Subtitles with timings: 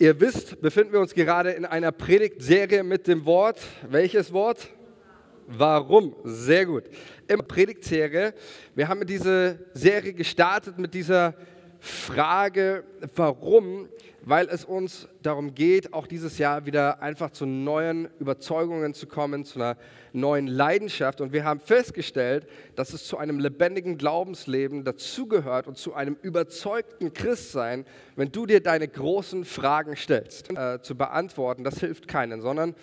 [0.00, 3.60] Ihr wisst, befinden wir uns gerade in einer Predigtserie mit dem Wort.
[3.86, 4.68] Welches Wort?
[5.46, 6.16] Warum?
[6.24, 6.84] Sehr gut.
[7.28, 8.32] Im Predigtserie.
[8.74, 11.34] Wir haben diese Serie gestartet mit dieser
[11.80, 12.84] Frage,
[13.16, 13.88] warum?
[14.22, 19.44] weil es uns darum geht, auch dieses Jahr wieder einfach zu neuen Überzeugungen zu kommen,
[19.44, 19.76] zu einer
[20.12, 21.20] neuen Leidenschaft.
[21.20, 27.14] Und wir haben festgestellt, dass es zu einem lebendigen Glaubensleben dazugehört und zu einem überzeugten
[27.14, 27.86] Christsein,
[28.16, 31.64] wenn du dir deine großen Fragen stellst, äh, zu beantworten.
[31.64, 32.74] Das hilft keinen, sondern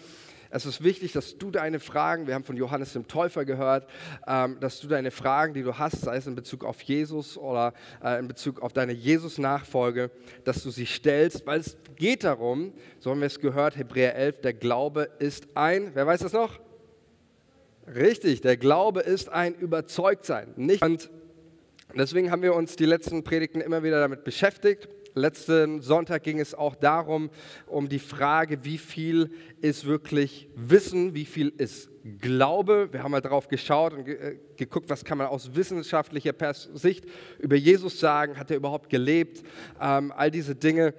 [0.50, 3.88] es ist wichtig, dass du deine Fragen, wir haben von Johannes dem Täufer gehört,
[4.26, 7.74] ähm, dass du deine Fragen, die du hast, sei es in Bezug auf Jesus oder
[8.04, 10.12] äh, in Bezug auf deine Jesus-Nachfolge,
[10.44, 14.42] dass du sie stellst, weil es geht darum, so haben wir es gehört, Hebräer 11,
[14.42, 16.60] der Glaube ist ein, wer weiß das noch?
[17.94, 20.54] Richtig, der Glaube ist ein Überzeugtsein.
[20.56, 21.10] Nicht und
[21.96, 26.54] deswegen haben wir uns die letzten Predigten immer wieder damit beschäftigt Letzten Sonntag ging es
[26.54, 27.30] auch darum,
[27.66, 32.90] um die Frage, wie viel ist wirklich Wissen, wie viel ist Glaube.
[32.92, 36.34] Wir haben mal darauf geschaut und äh, geguckt, was kann man aus wissenschaftlicher
[36.74, 37.06] Sicht
[37.40, 39.44] über Jesus sagen, hat er überhaupt gelebt,
[39.82, 40.94] ähm, all diese Dinge.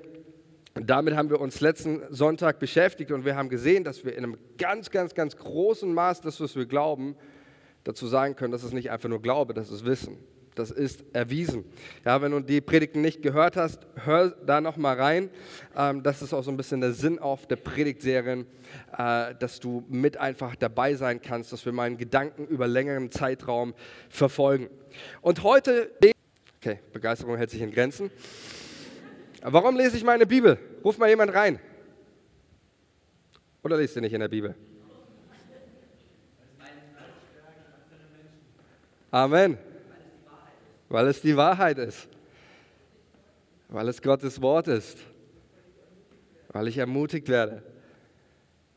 [0.75, 4.37] Damit haben wir uns letzten Sonntag beschäftigt und wir haben gesehen, dass wir in einem
[4.59, 7.17] ganz, ganz, ganz großen Maß das, was wir glauben,
[7.85, 10.19] dazu sagen können, dass es nicht einfach nur Glaube, das ist Wissen.
[10.59, 11.65] Das ist erwiesen.
[12.05, 15.31] Ja, wenn du die Predigten nicht gehört hast, hör da noch mal rein.
[15.77, 18.45] Ähm, das ist auch so ein bisschen der Sinn auf der Predigtserien,
[18.97, 23.73] äh, dass du mit einfach dabei sein kannst, dass wir meinen Gedanken über längeren Zeitraum
[24.09, 24.69] verfolgen.
[25.21, 25.93] Und heute,
[26.61, 28.11] okay, Begeisterung hält sich in Grenzen.
[29.43, 30.59] Warum lese ich meine Bibel?
[30.85, 31.61] Ruf mal jemand rein.
[33.63, 34.57] Oder lest du nicht in der Bibel?
[39.11, 39.57] Amen.
[40.89, 42.09] Weil es die Wahrheit ist.
[43.69, 44.99] Weil es Gottes Wort ist.
[46.49, 47.63] Weil ich ermutigt werde.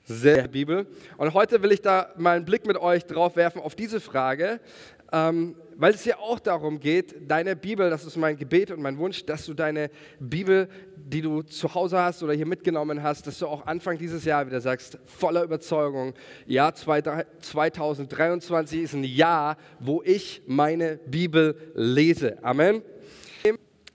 [0.04, 0.88] Sehr Bibel.
[1.18, 4.60] Und heute will ich da mal einen Blick mit euch drauf werfen auf diese Frage,
[5.12, 9.00] ähm, weil es ja auch darum geht, deine Bibel, das ist mein Gebet und mein
[9.00, 13.40] Wunsch, dass du deine Bibel, die du zu Hause hast oder hier mitgenommen hast, dass
[13.40, 16.14] du auch Anfang dieses Jahr wieder sagst, voller Überzeugung,
[16.46, 22.38] ja, 2023 ist ein Jahr, wo ich meine Bibel lese.
[22.44, 22.84] Amen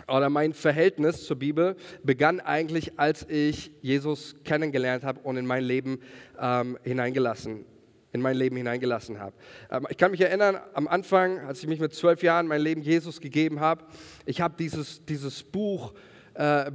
[0.09, 1.75] oder mein Verhältnis zur Bibel
[2.05, 5.99] begann eigentlich, als ich Jesus kennengelernt habe und in mein Leben
[6.41, 7.65] ähm, hineingelassen
[8.17, 9.37] in mein Leben hineingelassen habe.
[9.71, 12.83] Ähm, ich kann mich erinnern, am Anfang, als ich mich mit zwölf Jahren mein Leben
[12.83, 13.85] Jesus gegeben habe,
[14.25, 15.93] ich habe dieses, dieses Buch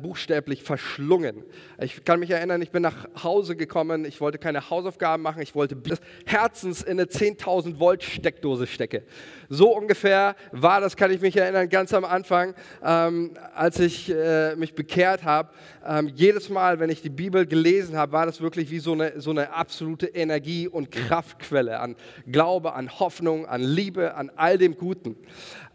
[0.01, 1.43] buchstäblich verschlungen.
[1.79, 5.53] Ich kann mich erinnern, ich bin nach Hause gekommen, ich wollte keine Hausaufgaben machen, ich
[5.53, 5.77] wollte
[6.25, 9.03] Herzens in eine 10.000 Volt Steckdose stecke.
[9.49, 14.55] So ungefähr war das, kann ich mich erinnern, ganz am Anfang, ähm, als ich äh,
[14.55, 15.49] mich bekehrt habe.
[15.85, 19.19] Ähm, jedes Mal, wenn ich die Bibel gelesen habe, war das wirklich wie so eine,
[19.19, 21.95] so eine absolute Energie- und Kraftquelle an
[22.27, 25.17] Glaube, an Hoffnung, an Liebe, an all dem Guten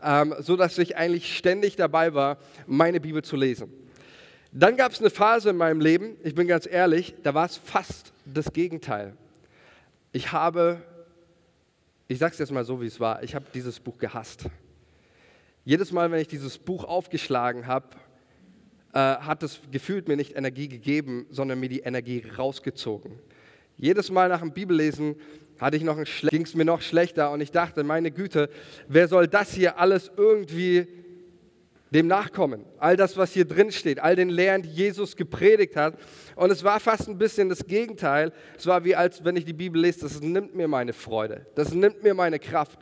[0.07, 3.73] ähm, so dass ich eigentlich ständig dabei war, meine Bibel zu lesen.
[4.53, 7.57] Dann gab es eine Phase in meinem Leben, ich bin ganz ehrlich, da war es
[7.57, 9.17] fast das Gegenteil.
[10.13, 10.81] Ich habe,
[12.07, 14.45] ich sage es jetzt mal so, wie es war, ich habe dieses Buch gehasst.
[15.65, 17.89] Jedes Mal, wenn ich dieses Buch aufgeschlagen habe,
[18.95, 23.19] äh, hat es gefühlt mir nicht Energie gegeben, sondern mir die Energie rausgezogen.
[23.77, 25.17] Jedes Mal nach dem Bibellesen
[25.61, 25.97] hatte ich noch
[26.31, 28.51] ging es mir noch schlechter und ich dachte, meine Güte,
[28.89, 30.87] wer soll das hier alles irgendwie
[31.91, 32.65] dem nachkommen?
[32.79, 35.95] All das, was hier drin steht, all den Lehren, die Jesus gepredigt hat.
[36.35, 38.33] Und es war fast ein bisschen das Gegenteil.
[38.59, 41.73] Es war wie als wenn ich die Bibel lese, das nimmt mir meine Freude, das
[41.73, 42.79] nimmt mir meine Kraft.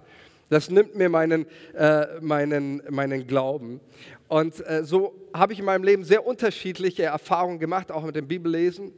[0.51, 3.81] Das nimmt mir meinen, äh, meinen, meinen Glauben.
[4.29, 8.29] Und äh, so habe ich in meinem Leben sehr unterschiedliche Erfahrungen gemacht, auch mit dem
[8.29, 8.93] Bibellesen.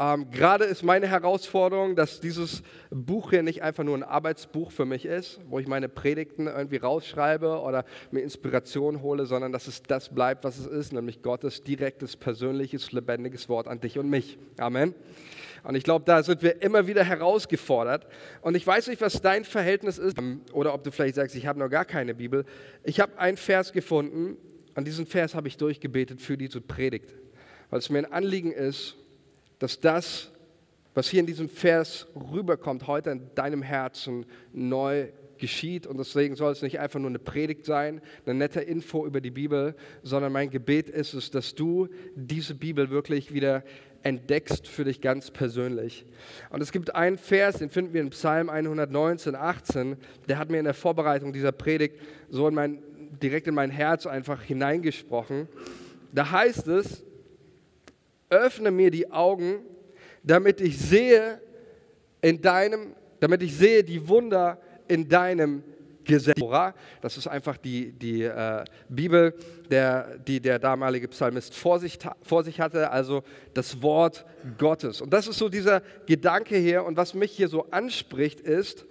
[0.00, 4.84] Ähm, Gerade ist meine Herausforderung, dass dieses Buch hier nicht einfach nur ein Arbeitsbuch für
[4.84, 9.82] mich ist, wo ich meine Predigten irgendwie rausschreibe oder mir Inspiration hole, sondern dass es
[9.82, 14.38] das bleibt, was es ist, nämlich Gottes direktes, persönliches, lebendiges Wort an dich und mich.
[14.56, 14.94] Amen.
[15.64, 18.06] Und ich glaube, da sind wir immer wieder herausgefordert.
[18.42, 20.16] Und ich weiß nicht, was dein Verhältnis ist,
[20.52, 22.44] oder ob du vielleicht sagst, ich habe noch gar keine Bibel.
[22.84, 24.36] Ich habe einen Vers gefunden,
[24.76, 27.12] an diesen Vers habe ich durchgebetet für diese Predigt,
[27.68, 28.96] weil es mir ein Anliegen ist,
[29.58, 30.30] dass das,
[30.94, 35.08] was hier in diesem Vers rüberkommt, heute in deinem Herzen neu
[35.38, 35.86] geschieht.
[35.86, 39.30] Und deswegen soll es nicht einfach nur eine Predigt sein, eine nette Info über die
[39.30, 43.62] Bibel, sondern mein Gebet ist es, dass du diese Bibel wirklich wieder
[44.02, 46.06] entdeckst für dich ganz persönlich.
[46.50, 49.96] Und es gibt einen Vers, den finden wir in Psalm 119, 18,
[50.28, 51.96] der hat mir in der Vorbereitung dieser Predigt
[52.28, 52.82] so in mein,
[53.20, 55.48] direkt in mein Herz einfach hineingesprochen.
[56.12, 57.04] Da heißt es,
[58.30, 59.60] öffne mir die Augen,
[60.22, 61.40] damit ich sehe
[62.20, 64.58] in deinem, damit ich sehe die Wunder
[64.88, 65.62] in deinem
[66.08, 66.40] Gesetz.
[67.02, 69.34] Das ist einfach die, die äh, Bibel,
[69.70, 73.22] der, die der damalige Psalmist vor sich, vor sich hatte, also
[73.54, 74.24] das Wort
[74.56, 75.00] Gottes.
[75.00, 76.84] Und das ist so dieser Gedanke hier.
[76.84, 78.86] Und was mich hier so anspricht, ist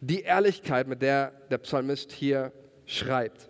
[0.00, 2.52] die Ehrlichkeit, mit der der Psalmist hier
[2.86, 3.48] schreibt.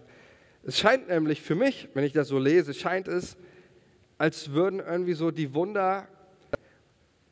[0.64, 3.36] Es scheint nämlich für mich, wenn ich das so lese, scheint es,
[4.22, 6.06] als würden irgendwie so die Wunder,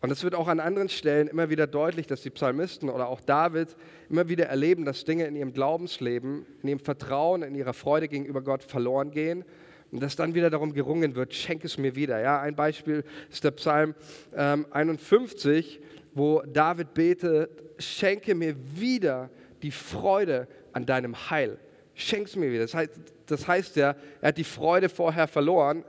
[0.00, 3.20] und es wird auch an anderen Stellen immer wieder deutlich, dass die Psalmisten oder auch
[3.20, 3.76] David
[4.08, 8.42] immer wieder erleben, dass Dinge in ihrem Glaubensleben, in ihrem Vertrauen, in ihrer Freude gegenüber
[8.42, 9.44] Gott verloren gehen
[9.92, 12.20] und dass dann wieder darum gerungen wird, schenk es mir wieder.
[12.20, 13.94] Ja, ein Beispiel ist der Psalm
[14.34, 15.78] ähm, 51,
[16.12, 19.30] wo David betet, schenke mir wieder
[19.62, 21.60] die Freude an deinem Heil.
[21.94, 22.62] Schenk es mir wieder.
[22.62, 22.90] Das heißt,
[23.26, 25.84] das heißt ja, er hat die Freude vorher verloren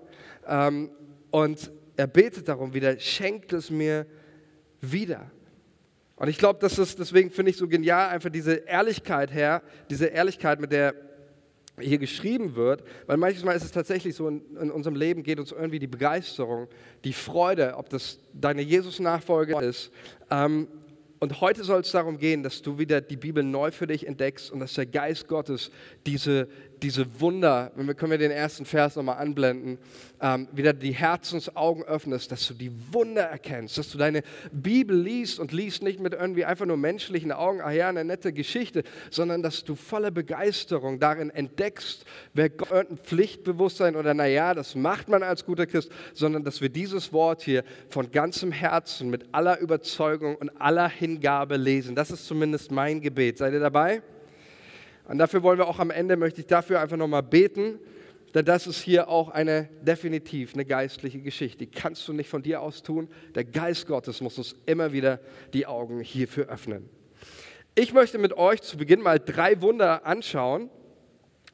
[0.45, 4.05] und er betet darum wieder, schenkt es mir
[4.79, 5.29] wieder.
[6.15, 10.05] Und ich glaube, das ist, deswegen finde ich so genial, einfach diese Ehrlichkeit her, diese
[10.05, 10.93] Ehrlichkeit, mit der
[11.79, 15.51] hier geschrieben wird, weil manchmal ist es tatsächlich so, in, in unserem Leben geht uns
[15.51, 16.67] irgendwie die Begeisterung,
[17.03, 19.91] die Freude, ob das deine Jesus-Nachfolge ist,
[20.29, 20.67] ähm,
[21.23, 24.49] und heute soll es darum gehen, dass du wieder die Bibel neu für dich entdeckst
[24.49, 25.69] und dass der Geist Gottes
[26.07, 26.47] diese,
[26.81, 29.77] diese Wunder, wenn wir, können wir den ersten Vers nochmal anblenden,
[30.19, 35.39] ähm, wieder die Herzensaugen öffnest, dass du die Wunder erkennst, dass du deine Bibel liest
[35.39, 39.43] und liest nicht mit irgendwie einfach nur menschlichen Augen, ach ja, eine nette Geschichte, sondern
[39.43, 45.23] dass du voller Begeisterung darin entdeckst, wer Gott ein Pflichtbewusstsein oder naja, das macht man
[45.23, 50.35] als guter Christ, sondern dass wir dieses Wort hier von ganzem Herzen, mit aller Überzeugung
[50.35, 51.95] und aller Hingabe lesen.
[51.95, 53.37] Das ist zumindest mein Gebet.
[53.37, 54.01] Seid ihr dabei?
[55.11, 57.79] Und dafür wollen wir auch am Ende, möchte ich dafür einfach nochmal beten,
[58.33, 61.57] denn das ist hier auch eine definitiv eine geistliche Geschichte.
[61.57, 63.09] Die kannst du nicht von dir aus tun.
[63.35, 65.19] Der Geist Gottes muss uns immer wieder
[65.51, 66.89] die Augen hierfür öffnen.
[67.75, 70.69] Ich möchte mit euch zu Beginn mal drei Wunder anschauen,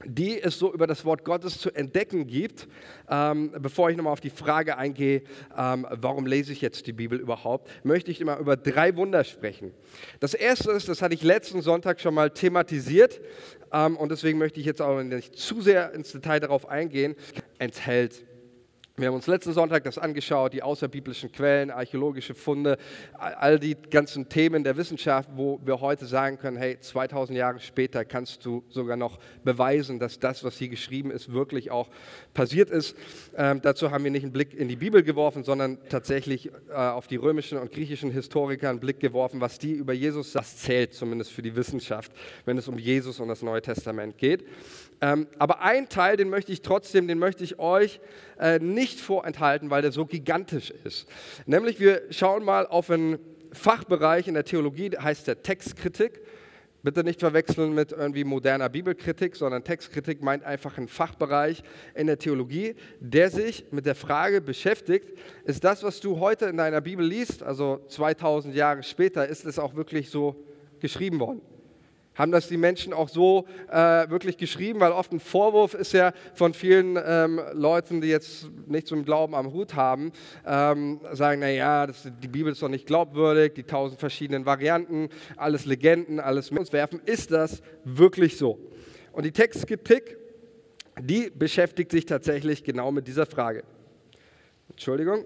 [0.06, 2.68] die es so über das Wort Gottes zu entdecken gibt.
[3.10, 5.24] Ähm, bevor ich nochmal auf die Frage eingehe,
[5.58, 9.74] ähm, warum lese ich jetzt die Bibel überhaupt, möchte ich immer über drei Wunder sprechen.
[10.20, 13.20] Das erste ist, das hatte ich letzten Sonntag schon mal thematisiert
[13.74, 17.16] ähm, und deswegen möchte ich jetzt auch nicht zu sehr ins Detail darauf eingehen,
[17.58, 18.24] enthält
[19.00, 22.80] wir haben uns letzten Sonntag das angeschaut, die außerbiblischen Quellen, archäologische Funde,
[23.14, 28.06] all die ganzen Themen der Wissenschaft, wo wir heute sagen können, hey, 2000 Jahre später
[28.06, 31.92] kannst du sogar noch beweisen, dass das, was hier geschrieben ist, wirklich auch
[32.34, 32.96] passiert ist.
[33.36, 37.06] Ähm, dazu haben wir nicht einen Blick in die Bibel geworfen, sondern tatsächlich äh, auf
[37.06, 41.34] die römischen und griechischen Historiker einen Blick geworfen, was die über Jesus, das zählt zumindest
[41.34, 42.12] für die Wissenschaft,
[42.46, 44.44] wenn es um Jesus und das Neue Testament geht.
[45.02, 48.00] Ähm, aber ein Teil, den möchte ich trotzdem, den möchte ich euch
[48.40, 51.08] äh, nicht vorenthalten, weil der so gigantisch ist.
[51.46, 53.20] Nämlich wir schauen mal auf einen
[53.52, 56.22] Fachbereich in der Theologie, der heißt der Textkritik.
[56.84, 61.64] Bitte nicht verwechseln mit irgendwie moderner Bibelkritik, sondern Textkritik meint einfach einen Fachbereich
[61.96, 66.56] in der Theologie, der sich mit der Frage beschäftigt, ist das, was du heute in
[66.56, 70.36] deiner Bibel liest, also 2000 Jahre später, ist es auch wirklich so
[70.80, 71.42] geschrieben worden?
[72.18, 76.14] Haben das die Menschen auch so äh, wirklich geschrieben, weil oft ein Vorwurf ist ja
[76.34, 80.12] von vielen ähm, Leuten, die jetzt nichts mit dem Glauben am Hut haben,
[80.46, 86.20] ähm, sagen, naja, die Bibel ist doch nicht glaubwürdig, die tausend verschiedenen Varianten, alles Legenden,
[86.20, 87.02] alles mit uns werfen.
[87.06, 88.60] Ist das wirklich so?
[89.12, 90.18] Und die Textkritik,
[91.00, 93.64] die beschäftigt sich tatsächlich genau mit dieser Frage.
[94.70, 95.26] Entschuldigung.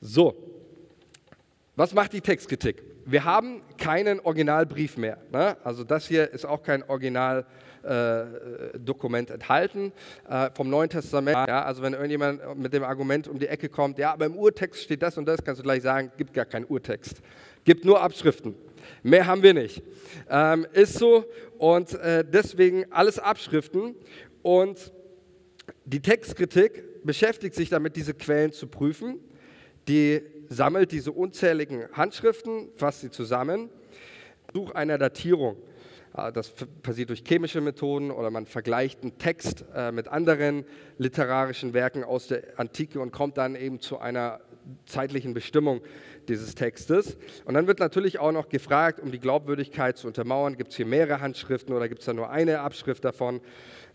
[0.00, 0.34] So,
[1.76, 2.93] was macht die Textkritik?
[3.06, 5.18] Wir haben keinen Originalbrief mehr.
[5.32, 5.56] Ne?
[5.64, 9.92] Also das hier ist auch kein Originaldokument äh, enthalten
[10.28, 11.48] äh, vom Neuen Testament.
[11.48, 11.64] Ja?
[11.64, 15.02] Also wenn irgendjemand mit dem Argument um die Ecke kommt, ja, aber im Urtext steht
[15.02, 17.20] das und das, kannst du gleich sagen, gibt gar keinen Urtext.
[17.64, 18.54] Gibt nur Abschriften.
[19.02, 19.82] Mehr haben wir nicht.
[20.28, 21.24] Ähm, ist so
[21.58, 23.94] und äh, deswegen alles Abschriften
[24.42, 24.92] und
[25.84, 29.20] die Textkritik beschäftigt sich damit, diese Quellen zu prüfen.
[29.88, 33.70] Die sammelt diese unzähligen Handschriften, fasst sie zusammen,
[34.52, 35.56] Such einer Datierung.
[36.12, 40.64] Ah, das passiert durch chemische Methoden oder man vergleicht einen Text äh, mit anderen
[40.96, 44.40] literarischen Werken aus der Antike und kommt dann eben zu einer
[44.86, 45.80] zeitlichen Bestimmung
[46.28, 47.16] dieses Textes.
[47.44, 50.86] Und dann wird natürlich auch noch gefragt, um die Glaubwürdigkeit zu untermauern, gibt es hier
[50.86, 53.40] mehrere Handschriften oder gibt es da nur eine Abschrift davon?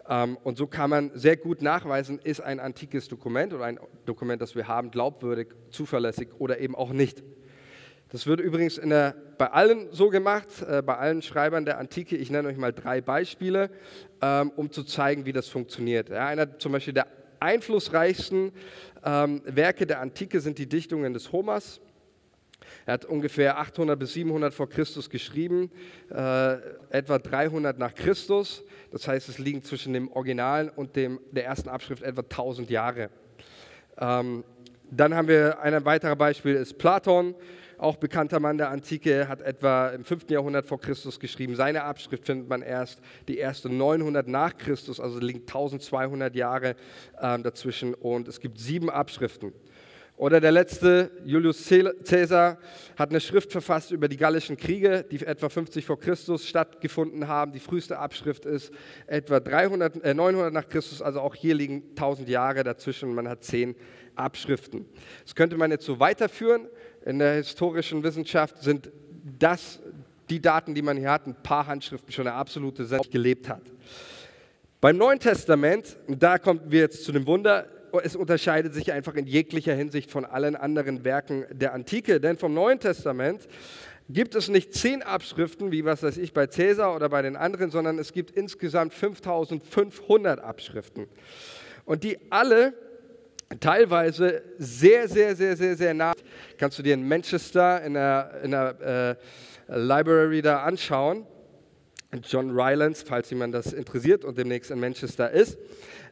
[0.10, 4.42] Ähm, und so kann man sehr gut nachweisen, ist ein antikes Dokument oder ein Dokument,
[4.42, 7.24] das wir haben, glaubwürdig, zuverlässig oder eben auch nicht.
[8.12, 12.16] Das wird übrigens der, bei allen so gemacht, äh, bei allen Schreibern der Antike.
[12.16, 13.70] Ich nenne euch mal drei Beispiele,
[14.20, 16.10] ähm, um zu zeigen, wie das funktioniert.
[16.10, 17.06] Ja, einer, zum Beispiel der
[17.40, 18.52] einflussreichsten
[19.06, 21.82] ähm, Werke der Antike sind die Dichtungen des Homers.
[22.86, 25.72] Er hat ungefähr 800 bis 700 vor Christus geschrieben,
[26.10, 26.58] äh,
[26.90, 28.64] etwa 300 nach Christus.
[28.92, 33.10] Das heißt, es liegen zwischen dem Originalen und dem, der ersten Abschrift etwa 1000 Jahre.
[34.00, 34.44] Ähm,
[34.92, 37.36] dann haben wir ein weiteres Beispiel, ist Platon,
[37.78, 40.30] auch bekannter Mann der Antike, hat etwa im 5.
[40.30, 41.56] Jahrhundert vor Christus geschrieben.
[41.56, 46.76] Seine Abschrift findet man erst die erste 900 nach Christus, also liegen 1200 Jahre
[47.22, 49.54] äh, dazwischen und es gibt sieben Abschriften.
[50.20, 51.66] Oder der letzte, Julius
[52.04, 52.58] Caesar,
[52.98, 57.54] hat eine Schrift verfasst über die Gallischen Kriege, die etwa 50 vor Christus stattgefunden haben.
[57.54, 58.74] Die früheste Abschrift ist
[59.08, 63.16] etwa 300, äh 900 nach Christus, also auch hier liegen 1000 Jahre dazwischen.
[63.16, 63.76] Man hat zehn
[64.16, 64.86] Abschriften.
[65.24, 66.68] Das könnte man jetzt so weiterführen.
[67.06, 68.92] In der historischen Wissenschaft sind
[69.24, 69.80] das
[70.30, 73.64] die Daten, die man hier hat, ein paar Handschriften schon eine absolute Sendung gelebt hat.
[74.82, 77.68] Beim Neuen Testament, da kommen wir jetzt zu dem Wunder,
[78.04, 82.20] es unterscheidet sich einfach in jeglicher Hinsicht von allen anderen Werken der Antike.
[82.20, 83.48] Denn vom Neuen Testament
[84.10, 87.72] gibt es nicht zehn Abschriften, wie was weiß ich bei Cäsar oder bei den anderen,
[87.72, 91.08] sondern es gibt insgesamt 5500 Abschriften.
[91.86, 92.74] Und die alle
[93.60, 96.14] teilweise sehr, sehr, sehr, sehr, sehr nah.
[96.58, 99.18] Kannst du dir in Manchester in der, in der
[99.70, 101.26] äh, Library da anschauen.
[102.24, 105.60] John Rylance, falls jemand das interessiert und demnächst in Manchester ist.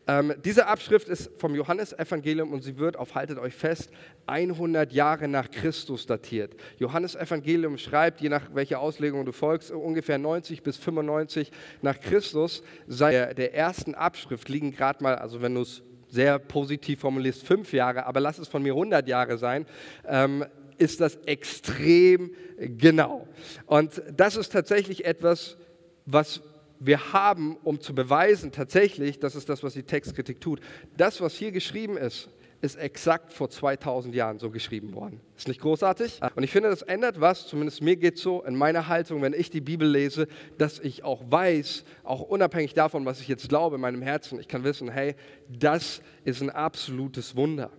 [0.07, 3.91] Ähm, diese Abschrift ist vom Johannesevangelium und sie wird auf, haltet euch fest,
[4.25, 6.55] 100 Jahre nach Christus datiert.
[6.79, 12.63] Johannesevangelium schreibt, je nach welcher Auslegung du folgst, ungefähr 90 bis 95 nach Christus.
[12.87, 17.73] Seit der ersten Abschrift liegen gerade mal, also wenn du es sehr positiv formulierst, fünf
[17.73, 19.65] Jahre, aber lass es von mir 100 Jahre sein.
[20.07, 20.45] Ähm,
[20.77, 23.27] ist das extrem genau.
[23.65, 25.57] Und das ist tatsächlich etwas,
[26.05, 26.41] was
[26.79, 30.61] wir haben, um zu beweisen, tatsächlich, das ist das, was die Textkritik tut,
[30.95, 32.29] das, was hier geschrieben ist,
[32.61, 35.21] ist exakt vor 2000 Jahren so geschrieben worden.
[35.35, 36.19] Ist nicht großartig?
[36.35, 39.49] Und ich finde, das ändert was, zumindest mir geht so in meiner Haltung, wenn ich
[39.51, 43.81] die Bibel lese, dass ich auch weiß, auch unabhängig davon, was ich jetzt glaube in
[43.81, 45.15] meinem Herzen, ich kann wissen, hey,
[45.47, 47.69] das ist ein absolutes Wunder.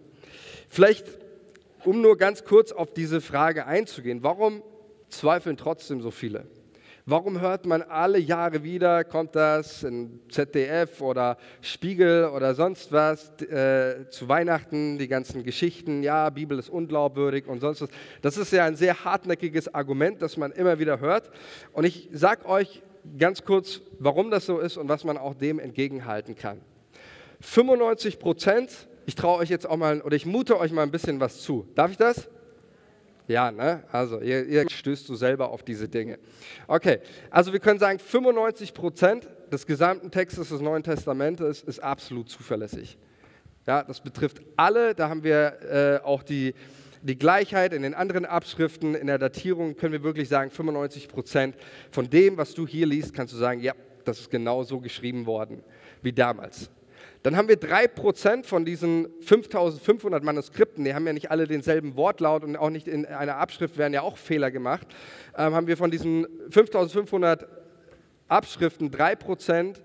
[0.69, 1.07] Vielleicht,
[1.85, 4.62] um nur ganz kurz auf diese Frage einzugehen, warum
[5.09, 6.47] zweifeln trotzdem so viele?
[7.11, 13.31] Warum hört man alle Jahre wieder, kommt das in ZDF oder Spiegel oder sonst was
[13.41, 17.88] äh, zu Weihnachten, die ganzen Geschichten, ja, Bibel ist unglaubwürdig und sonst was.
[18.21, 21.31] Das ist ja ein sehr hartnäckiges Argument, das man immer wieder hört.
[21.73, 22.83] Und ich sage euch
[23.19, 26.61] ganz kurz, warum das so ist und was man auch dem entgegenhalten kann.
[27.41, 31.21] 95 Prozent, ich traue euch jetzt auch mal, oder ich mute euch mal ein bisschen
[31.21, 31.67] was zu.
[31.75, 32.29] Darf ich das?
[33.29, 33.85] Ja, ne?
[33.93, 36.19] Also ihr, ihr stößt du selber auf diese Dinge.
[36.67, 42.31] Okay, also wir können sagen, 95 Prozent des gesamten Textes des Neuen Testamentes ist absolut
[42.31, 42.97] zuverlässig.
[43.67, 44.95] Ja, das betrifft alle.
[44.95, 46.55] Da haben wir äh, auch die,
[47.03, 48.95] die Gleichheit in den anderen Abschriften.
[48.95, 51.55] In der Datierung können wir wirklich sagen, 95 Prozent
[51.91, 53.75] von dem, was du hier liest, kannst du sagen, ja,
[54.07, 55.63] das ist genau so geschrieben worden
[56.01, 56.71] wie damals.
[57.23, 62.45] Dann haben wir 3% von diesen 5500 Manuskripten, die haben ja nicht alle denselben Wortlaut
[62.45, 64.87] und auch nicht in einer Abschrift werden ja auch Fehler gemacht,
[65.37, 67.47] ähm, haben wir von diesen 5500
[68.29, 69.81] Abschriften 3%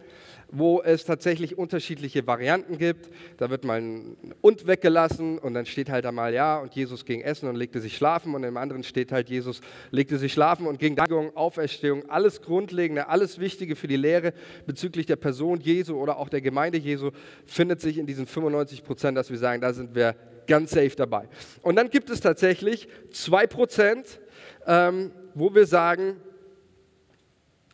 [0.54, 3.10] wo es tatsächlich unterschiedliche Varianten gibt.
[3.38, 7.22] Da wird mal ein und weggelassen und dann steht halt einmal ja und Jesus ging
[7.22, 10.80] essen und legte sich schlafen und im anderen steht halt Jesus legte sich schlafen und
[10.80, 14.34] ging Dagung, Auferstehung, alles Grundlegende, alles Wichtige für die Lehre
[14.68, 17.10] bezüglich der Person Jesu oder auch der Gemeinde Jesu
[17.46, 21.28] findet sich in diesen 95 Prozent, dass wir sagen, da sind wir ganz safe dabei.
[21.64, 24.20] Und dann gibt es tatsächlich 2 Prozent,
[24.68, 26.18] ähm, wo wir sagen,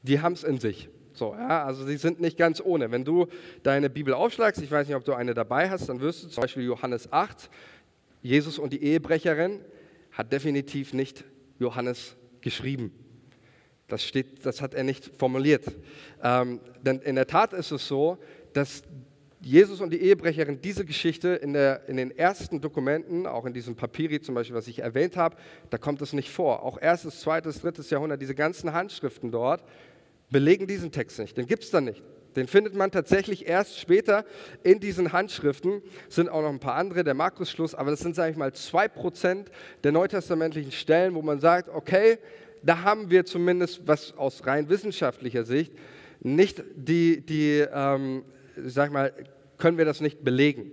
[0.01, 0.89] die haben es in sich.
[1.19, 2.91] So, ja, also sie sind nicht ganz ohne.
[2.91, 3.27] Wenn du
[3.61, 6.41] deine Bibel aufschlagst, ich weiß nicht, ob du eine dabei hast, dann wirst du zum
[6.41, 7.49] Beispiel Johannes 8,
[8.21, 9.59] Jesus und die Ehebrecherin,
[10.13, 11.25] hat definitiv nicht
[11.59, 12.93] Johannes geschrieben.
[13.87, 15.65] Das, steht, das hat er nicht formuliert.
[16.23, 18.17] Ähm, denn in der Tat ist es so,
[18.53, 18.83] dass
[19.41, 23.75] Jesus und die Ehebrecherin diese Geschichte in, der, in, den ersten Dokumenten, auch in diesem
[23.75, 25.35] Papiri zum Beispiel, was ich erwähnt habe,
[25.69, 26.63] da kommt es nicht vor.
[26.63, 29.63] Auch erstes, zweites, drittes Jahrhundert, diese ganzen Handschriften dort,
[30.29, 31.37] belegen diesen Text nicht.
[31.37, 32.03] Den gibt es da nicht.
[32.35, 34.23] Den findet man tatsächlich erst später
[34.63, 35.81] in diesen Handschriften.
[36.07, 38.53] Es sind auch noch ein paar andere, der Markus-Schluss, aber das sind, sage ich mal,
[38.53, 39.49] zwei Prozent
[39.83, 42.19] der neutestamentlichen Stellen, wo man sagt, okay,
[42.61, 45.73] da haben wir zumindest, was aus rein wissenschaftlicher Sicht,
[46.21, 48.23] nicht die, die ähm,
[48.65, 49.13] sag mal,
[49.57, 50.71] können wir das nicht belegen.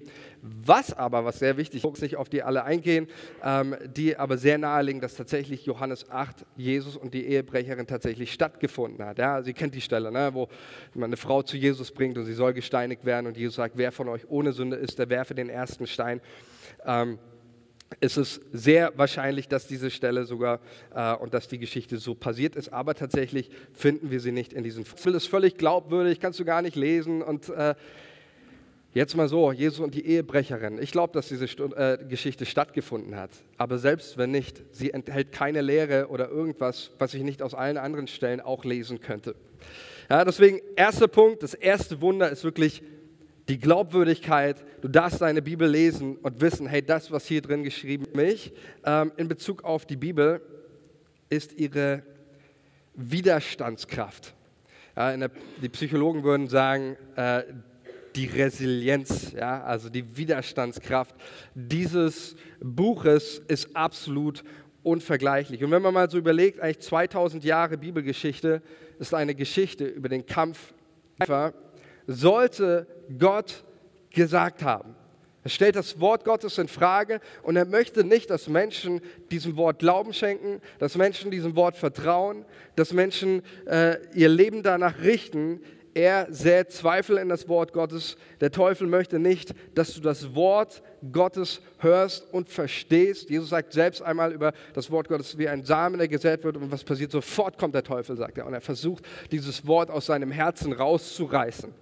[0.64, 3.08] Was aber, was sehr wichtig ist, nicht auf die alle eingehen,
[3.42, 9.04] ähm, die aber sehr nahelegen, dass tatsächlich Johannes 8 Jesus und die Ehebrecherin tatsächlich stattgefunden
[9.04, 9.18] hat.
[9.18, 10.48] Ja, sie kennt die Stelle, ne, wo
[10.94, 13.92] man eine Frau zu Jesus bringt und sie soll gesteinigt werden und Jesus sagt, wer
[13.92, 16.20] von euch ohne Sünde ist, der werfe den ersten Stein.
[16.84, 17.18] Ähm,
[18.00, 20.60] ist es sehr wahrscheinlich, dass diese Stelle sogar
[20.94, 24.64] äh, und dass die Geschichte so passiert ist, aber tatsächlich finden wir sie nicht in
[24.64, 25.14] diesem Film.
[25.14, 27.74] ist völlig glaubwürdig, kannst du gar nicht lesen und äh,
[28.96, 30.80] Jetzt mal so, Jesus und die Ehebrecherin.
[30.80, 33.28] Ich glaube, dass diese äh, Geschichte stattgefunden hat.
[33.58, 37.76] Aber selbst wenn nicht, sie enthält keine Lehre oder irgendwas, was ich nicht aus allen
[37.76, 39.34] anderen Stellen auch lesen könnte.
[40.08, 42.82] Ja, deswegen, erster Punkt, das erste Wunder ist wirklich
[43.50, 48.06] die Glaubwürdigkeit, du darfst deine Bibel lesen und wissen, hey, das, was hier drin geschrieben
[48.18, 48.50] ist,
[48.82, 50.40] ähm, in Bezug auf die Bibel,
[51.28, 52.02] ist ihre
[52.94, 54.32] Widerstandskraft.
[54.96, 57.42] Ja, der, die Psychologen würden sagen, äh,
[58.16, 61.14] die Resilienz, ja, also die Widerstandskraft
[61.54, 64.42] dieses Buches ist absolut
[64.82, 65.62] unvergleichlich.
[65.62, 68.62] Und wenn man mal so überlegt, eigentlich 2000 Jahre Bibelgeschichte
[68.98, 70.72] ist eine Geschichte über den Kampf
[72.06, 72.86] sollte
[73.18, 73.64] Gott
[74.10, 74.94] gesagt haben.
[75.42, 79.78] Er stellt das Wort Gottes in Frage und er möchte nicht, dass Menschen diesem Wort
[79.78, 82.44] Glauben schenken, dass Menschen diesem Wort vertrauen,
[82.74, 85.60] dass Menschen äh, ihr Leben danach richten.
[85.96, 88.18] Er sät Zweifel in das Wort Gottes.
[88.42, 93.30] Der Teufel möchte nicht, dass du das Wort Gottes hörst und verstehst.
[93.30, 96.70] Jesus sagt selbst einmal über das Wort Gottes wie ein Samen, der gesät wird und
[96.70, 97.12] was passiert?
[97.12, 98.44] Sofort kommt der Teufel, sagt er.
[98.44, 101.72] Und er versucht, dieses Wort aus seinem Herzen rauszureißen.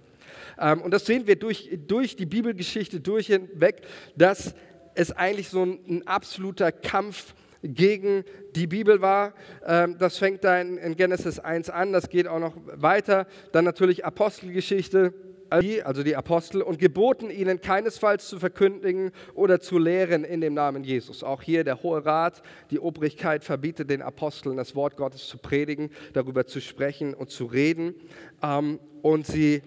[0.61, 3.81] Ähm, und das sehen wir durch, durch die Bibelgeschichte durchweg,
[4.15, 4.55] dass
[4.93, 7.33] es eigentlich so ein, ein absoluter Kampf
[7.73, 8.23] gegen
[8.55, 9.33] die Bibel war.
[9.65, 13.27] Ähm, das fängt da in Genesis 1 an, das geht auch noch weiter.
[13.51, 15.13] Dann natürlich Apostelgeschichte
[15.49, 20.83] also die Apostel, und geboten ihnen keinesfalls zu verkündigen oder zu lehren in dem Namen
[20.83, 21.23] Jesus.
[21.23, 22.41] Auch hier der Hohe Rat,
[22.71, 27.45] die Obrigkeit verbietet den Aposteln, das Wort Gottes zu predigen, darüber zu sprechen und zu
[27.45, 27.95] reden.
[28.41, 29.61] Ähm, und sie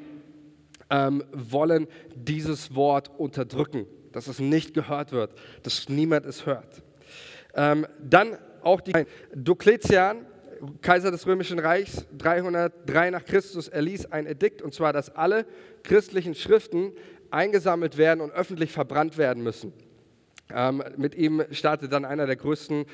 [0.91, 6.83] ähm, wollen dieses Wort unterdrücken, dass es nicht gehört wird, dass niemand es hört.
[7.59, 8.93] Ähm, dann auch die
[9.35, 10.25] Dokletian,
[10.81, 15.45] Kaiser des Römischen Reichs, 303 nach Christus, erließ ein Edikt, und zwar, dass alle
[15.83, 16.93] christlichen Schriften
[17.31, 19.73] eingesammelt werden und öffentlich verbrannt werden müssen.
[20.55, 22.87] Ähm, mit ihm startete dann einer der größten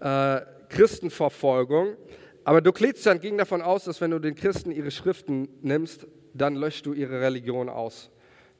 [0.00, 1.96] äh, Christenverfolgungen.
[2.44, 6.86] Aber Dokletian ging davon aus, dass wenn du den Christen ihre Schriften nimmst, dann löscht
[6.86, 8.10] du ihre Religion aus.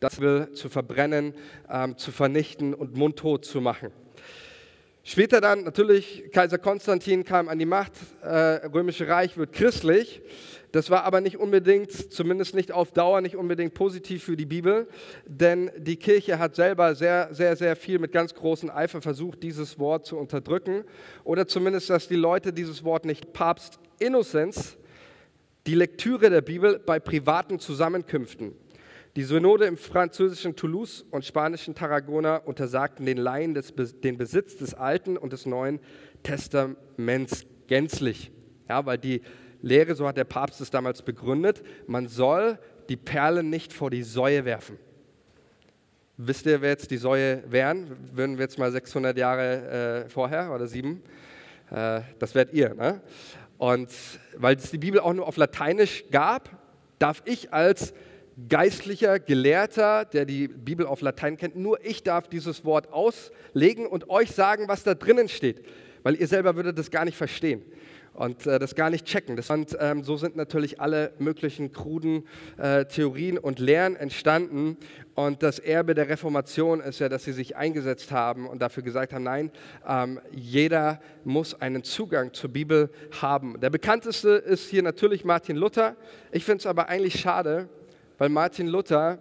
[0.01, 1.35] Das will zu verbrennen,
[1.71, 3.93] ähm, zu vernichten und mundtot zu machen.
[5.05, 10.23] Später dann natürlich Kaiser Konstantin kam an die Macht, äh, römische Reich wird christlich.
[10.71, 14.87] Das war aber nicht unbedingt, zumindest nicht auf Dauer, nicht unbedingt positiv für die Bibel,
[15.27, 19.79] denn die Kirche hat selber sehr, sehr, sehr viel mit ganz großem Eifer versucht, dieses
[19.79, 20.85] Wort zu unterdrücken
[21.25, 24.79] oder zumindest, dass die Leute dieses Wort nicht Papst Innocens
[25.67, 28.55] die Lektüre der Bibel bei privaten Zusammenkünften.
[29.15, 34.73] Die Synode im französischen Toulouse und spanischen Tarragona untersagten den Laien des, den Besitz des
[34.73, 35.81] Alten und des Neuen
[36.23, 38.33] Testaments gänzlich.
[38.71, 39.21] Ja, weil die
[39.61, 44.03] Lehre, so hat der Papst es damals begründet, man soll die Perlen nicht vor die
[44.03, 44.79] Säue werfen.
[46.17, 47.95] Wisst ihr, wer jetzt die Säue wären?
[48.13, 51.03] Würden wir jetzt mal 600 Jahre äh, vorher oder sieben?
[51.71, 52.75] Äh, das wärt ihr.
[52.75, 53.03] Ne?
[53.59, 53.91] Und
[54.37, 56.49] weil es die Bibel auch nur auf Lateinisch gab,
[56.99, 57.93] darf ich als
[58.49, 64.09] geistlicher Gelehrter, der die Bibel auf Latein kennt, nur ich darf dieses Wort auslegen und
[64.11, 65.65] euch sagen, was da drinnen steht,
[66.03, 67.63] weil ihr selber würdet das gar nicht verstehen
[68.15, 69.37] und äh, das gar nicht checken.
[69.37, 72.27] Das, und ähm, so sind natürlich alle möglichen kruden
[72.59, 74.77] äh, Theorien und Lehren entstanden.
[75.15, 79.13] Und das Erbe der Reformation ist ja, dass sie sich eingesetzt haben und dafür gesagt
[79.13, 79.51] haben, nein,
[79.87, 82.91] ähm, jeder muss einen Zugang zur Bibel
[83.21, 83.61] haben.
[83.61, 85.97] Der bekannteste ist hier natürlich Martin Luther.
[86.31, 87.69] Ich finde es aber eigentlich schade,
[88.23, 89.19] weil Martin Luther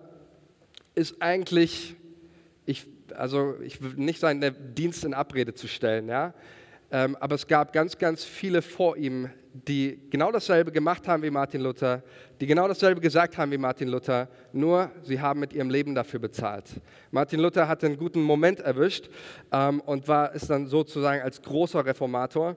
[0.94, 1.96] ist eigentlich,
[2.68, 2.86] ich,
[3.16, 6.36] also ich will nicht seinen Dienst in Abrede zu stellen, ja,
[6.92, 11.32] ähm, aber es gab ganz, ganz viele vor ihm, die genau dasselbe gemacht haben wie
[11.32, 12.04] Martin Luther,
[12.40, 16.20] die genau dasselbe gesagt haben wie Martin Luther, nur sie haben mit ihrem Leben dafür
[16.20, 16.66] bezahlt.
[17.10, 19.10] Martin Luther hatte einen guten Moment erwischt
[19.52, 22.56] ähm, und war, ist dann sozusagen als großer Reformator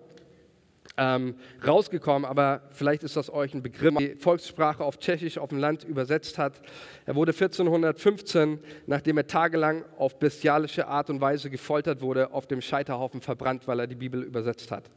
[0.97, 1.35] ähm,
[1.67, 5.85] rausgekommen, aber vielleicht ist das euch ein Begriff, die Volkssprache auf Tschechisch auf dem Land
[5.85, 6.61] übersetzt hat.
[7.05, 12.61] Er wurde 1415, nachdem er tagelang auf bestialische Art und Weise gefoltert wurde, auf dem
[12.61, 14.91] Scheiterhaufen verbrannt, weil er die Bibel übersetzt hat.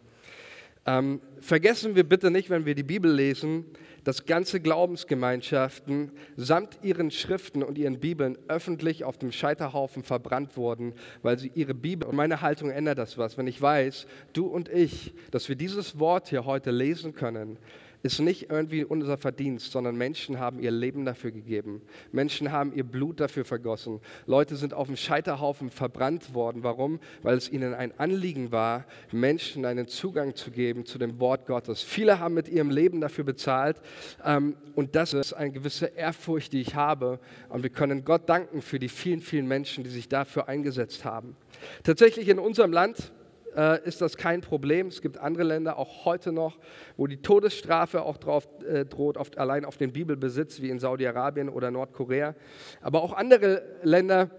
[0.85, 3.65] Ähm, vergessen wir bitte nicht, wenn wir die Bibel lesen,
[4.07, 10.93] dass ganze Glaubensgemeinschaften samt ihren Schriften und ihren Bibeln öffentlich auf dem Scheiterhaufen verbrannt wurden,
[11.23, 13.37] weil sie ihre Bibel und meine Haltung ändert das was.
[13.37, 17.57] Wenn ich weiß, du und ich, dass wir dieses Wort hier heute lesen können,
[18.03, 21.81] ist nicht irgendwie unser Verdienst, sondern Menschen haben ihr Leben dafür gegeben.
[22.11, 23.99] Menschen haben ihr Blut dafür vergossen.
[24.25, 26.63] Leute sind auf dem Scheiterhaufen verbrannt worden.
[26.63, 26.99] Warum?
[27.23, 31.81] Weil es ihnen ein Anliegen war, Menschen einen Zugang zu geben zu dem Wort Gottes.
[31.81, 33.81] Viele haben mit ihrem Leben dafür bezahlt.
[34.23, 37.19] Ähm, und das ist eine gewisse Ehrfurcht, die ich habe.
[37.49, 41.35] Und wir können Gott danken für die vielen, vielen Menschen, die sich dafür eingesetzt haben.
[41.83, 43.11] Tatsächlich in unserem Land
[43.57, 44.87] äh, ist das kein Problem.
[44.87, 46.57] Es gibt andere Länder, auch heute noch,
[46.95, 51.49] wo die Todesstrafe auch drauf äh, droht, auf, allein auf den Bibelbesitz, wie in Saudi-Arabien
[51.49, 52.35] oder Nordkorea.
[52.81, 54.29] Aber auch andere Länder,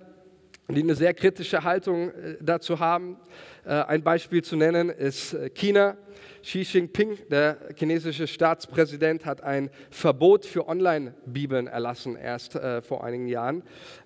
[0.70, 3.16] die eine sehr kritische Haltung äh, dazu haben.
[3.64, 5.96] Äh, ein Beispiel zu nennen ist äh, China.
[6.42, 13.64] Xi Jinping, der chinesische Staatspräsident, hat ein Verbot für Online-Bibeln erlassen, erst vor einigen Jahren,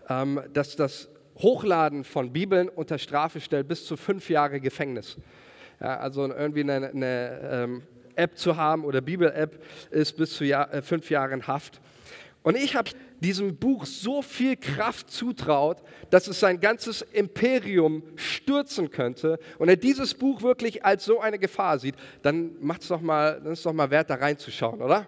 [0.09, 5.16] ähm, dass das Hochladen von Bibeln unter Strafe stellt, bis zu fünf Jahre Gefängnis.
[5.81, 7.83] Ja, also irgendwie eine, eine ähm,
[8.14, 11.81] App zu haben oder Bibel-App ist bis zu Jahr, äh, fünf Jahren Haft.
[12.42, 12.90] Und ich habe
[13.21, 15.79] diesem Buch so viel Kraft zutraut,
[16.11, 19.38] dass es sein ganzes Imperium stürzen könnte.
[19.59, 23.40] Und er dieses Buch wirklich als so eine Gefahr sieht, dann macht es doch mal,
[23.42, 25.07] dann ist doch mal wert, da reinzuschauen, oder?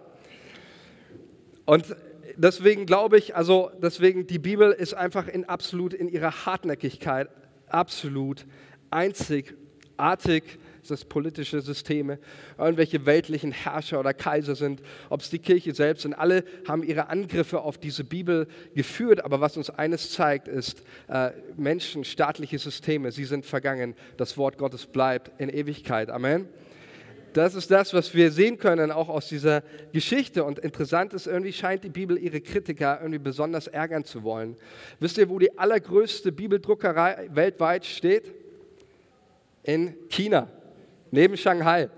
[1.65, 1.95] Und
[2.35, 7.29] deswegen glaube ich, also deswegen die Bibel ist einfach in absolut in ihrer Hartnäckigkeit
[7.67, 8.45] absolut
[8.91, 12.19] einzigartig das politische Systeme,
[12.57, 16.13] irgendwelche weltlichen Herrscher oder Kaiser sind, ob es die Kirche selbst sind.
[16.13, 19.23] Alle haben ihre Angriffe auf diese Bibel geführt.
[19.25, 23.95] Aber was uns eines zeigt, ist, äh, Menschen, staatliche Systeme, sie sind vergangen.
[24.17, 26.09] Das Wort Gottes bleibt in Ewigkeit.
[26.09, 26.47] Amen.
[27.35, 30.45] Das ist das, was wir sehen können, auch aus dieser Geschichte.
[30.45, 34.55] Und interessant ist, irgendwie scheint die Bibel ihre Kritiker irgendwie besonders ärgern zu wollen.
[35.01, 38.33] Wisst ihr, wo die allergrößte Bibeldruckerei weltweit steht?
[39.63, 40.47] In China,
[41.11, 41.89] neben Shanghai.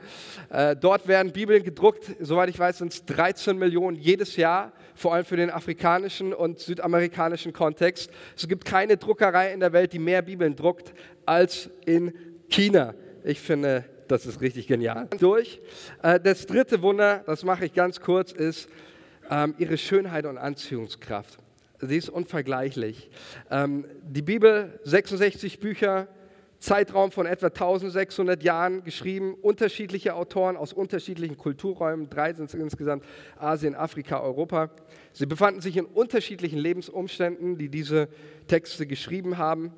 [0.50, 5.13] Äh, dort werden Bibeln gedruckt, soweit ich weiß, sind es 13 Millionen jedes Jahr, vor
[5.13, 8.10] allem für den afrikanischen und südamerikanischen Kontext.
[8.36, 10.95] Es gibt keine Druckerei in der Welt, die mehr Bibeln druckt
[11.28, 12.12] als in
[12.50, 12.95] China.
[13.23, 15.08] Ich finde, das ist richtig genial.
[15.20, 15.62] Durch.
[16.02, 18.70] Äh, das dritte Wunder, das mache ich ganz kurz, ist
[19.30, 21.38] ähm, ihre Schönheit und Anziehungskraft.
[21.80, 23.10] Sie ist unvergleichlich.
[23.52, 26.08] Ähm, die Bibel, 66 Bücher,
[26.60, 33.06] Zeitraum von etwa 1600 Jahren geschrieben, unterschiedliche Autoren aus unterschiedlichen Kulturräumen, drei sind es insgesamt,
[33.38, 34.72] Asien, Afrika, Europa.
[35.13, 38.10] Sie befanden sich in unterschiedlichen Lebensumständen, die diese
[38.48, 39.72] Texte geschrieben haben.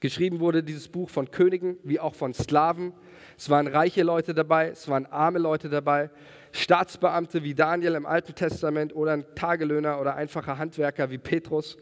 [0.00, 2.92] Geschrieben wurde dieses Buch von Königen wie auch von Sklaven.
[3.36, 6.10] Es waren reiche Leute dabei, es waren arme Leute dabei,
[6.52, 11.78] Staatsbeamte wie Daniel im Alten Testament oder ein Tagelöhner oder einfacher Handwerker wie Petrus.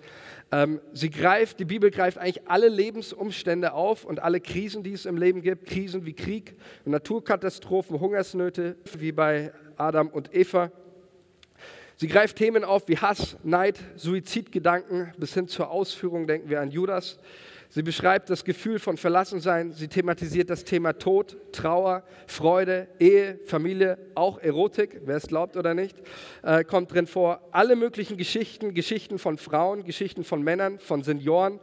[0.52, 5.06] Ähm, sie greift, die Bibel greift eigentlich alle Lebensumstände auf und alle Krisen, die es
[5.06, 10.70] im Leben gibt, Krisen wie Krieg, Naturkatastrophen, Hungersnöte wie bei Adam und Eva.
[11.96, 16.70] Sie greift Themen auf wie Hass, Neid, Suizidgedanken bis hin zur Ausführung, denken wir an
[16.70, 17.18] Judas.
[17.72, 19.72] Sie beschreibt das Gefühl von Verlassensein.
[19.72, 25.72] Sie thematisiert das Thema Tod, Trauer, Freude, Ehe, Familie, auch Erotik, wer es glaubt oder
[25.72, 25.96] nicht,
[26.42, 27.40] äh, kommt drin vor.
[27.52, 31.60] Alle möglichen Geschichten, Geschichten von Frauen, Geschichten von Männern, von Senioren.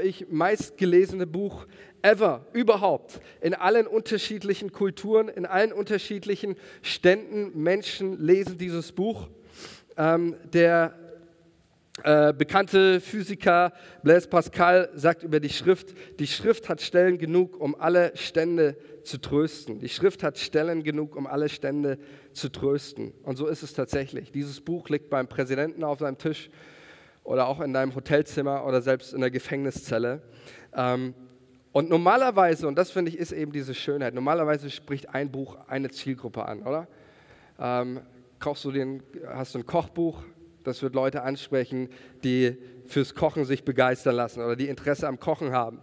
[0.00, 1.66] Ich meistgelesene Buch
[2.02, 7.60] ever, überhaupt, in allen unterschiedlichen Kulturen, in allen unterschiedlichen Ständen.
[7.60, 9.26] Menschen lesen dieses Buch.
[9.96, 10.94] Ähm, der
[12.04, 17.74] äh, bekannte Physiker Blaise Pascal sagt über die Schrift, die Schrift hat Stellen genug, um
[17.74, 19.80] alle Stände zu trösten.
[19.80, 21.98] Die Schrift hat Stellen genug, um alle Stände
[22.32, 23.12] zu trösten.
[23.22, 24.30] Und so ist es tatsächlich.
[24.30, 26.50] Dieses Buch liegt beim Präsidenten auf seinem Tisch
[27.24, 30.22] oder auch in deinem Hotelzimmer oder selbst in der Gefängniszelle.
[30.74, 31.14] Ähm,
[31.72, 35.90] und normalerweise, und das finde ich ist eben diese Schönheit, normalerweise spricht ein Buch eine
[35.90, 36.88] Zielgruppe an, oder?
[37.58, 38.00] Ähm,
[38.38, 40.22] kaufst du den, hast du ein Kochbuch,
[40.68, 41.88] das wird Leute ansprechen,
[42.22, 45.80] die fürs Kochen sich begeistern lassen oder die Interesse am Kochen haben.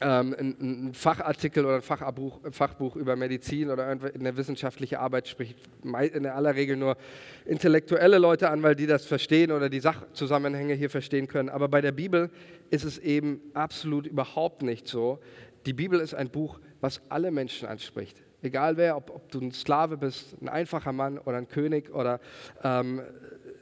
[0.00, 5.28] Ähm, ein, ein, Fachartikel oder ein Fachbuch, ein Fachbuch, über Medizin oder eine wissenschaftliche Arbeit
[5.28, 6.96] spricht in aller Regel nur
[7.44, 11.48] intellektuelle Leute an, weil die das verstehen oder die Sachzusammenhänge hier verstehen können.
[11.48, 12.30] Aber bei der Bibel
[12.70, 15.20] ist es eben absolut überhaupt nicht so.
[15.66, 18.22] Die Bibel ist ein Buch, was alle Menschen anspricht.
[18.40, 22.20] Egal wer, ob, ob du ein Sklave bist, ein einfacher Mann oder ein König oder
[22.62, 23.02] ähm,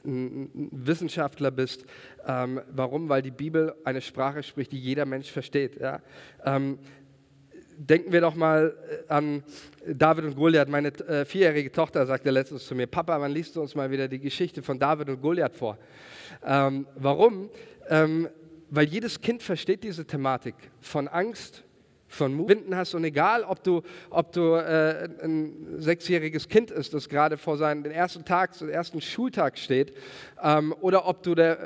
[0.07, 1.85] ein Wissenschaftler bist.
[2.25, 3.09] Ähm, warum?
[3.09, 5.79] Weil die Bibel eine Sprache spricht, die jeder Mensch versteht.
[5.79, 6.01] Ja?
[6.43, 6.79] Ähm,
[7.77, 8.75] denken wir doch mal
[9.07, 9.43] äh, an
[9.85, 10.69] David und Goliath.
[10.69, 14.07] Meine äh, vierjährige Tochter sagte letztens zu mir, Papa, wann liest du uns mal wieder
[14.07, 15.77] die Geschichte von David und Goliath vor?
[16.43, 17.49] Ähm, warum?
[17.89, 18.27] Ähm,
[18.69, 21.63] weil jedes Kind versteht diese Thematik von Angst,
[22.07, 22.93] von finden hast.
[22.95, 27.85] Und egal, ob du, ob du äh, ein sechsjähriges Kind ist, das gerade vor seinem
[27.85, 29.93] ersten Tag, den ersten Schultag steht,
[30.41, 31.59] ähm, oder ob du der,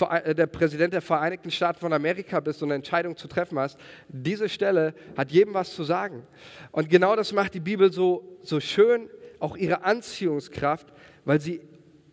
[0.00, 3.78] äh, der Präsident der Vereinigten Staaten von Amerika bist und eine Entscheidung zu treffen hast,
[4.08, 6.26] diese Stelle hat jedem was zu sagen.
[6.72, 10.92] Und genau das macht die Bibel so, so schön, auch ihre Anziehungskraft,
[11.24, 11.60] weil sie